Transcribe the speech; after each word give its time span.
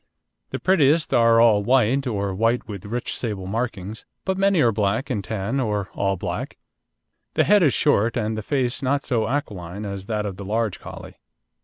The 0.49 0.57
prettiest 0.57 1.13
are 1.13 1.39
all 1.39 1.61
white, 1.61 2.07
or 2.07 2.33
white 2.33 2.67
with 2.67 2.85
rich 2.87 3.15
sable 3.15 3.45
markings, 3.45 4.03
but 4.25 4.35
many 4.35 4.59
are 4.61 4.71
black 4.71 5.11
and 5.11 5.23
tan 5.23 5.59
or 5.59 5.91
all 5.93 6.15
black. 6.17 6.57
The 7.35 7.43
head 7.43 7.61
is 7.61 7.75
short 7.75 8.17
and 8.17 8.35
the 8.35 8.41
face 8.41 8.81
not 8.81 9.03
so 9.03 9.27
aquiline 9.27 9.85
as 9.85 10.07
that 10.07 10.25
of 10.25 10.37
the 10.37 10.43
large 10.43 10.79
Collie. 10.79 11.17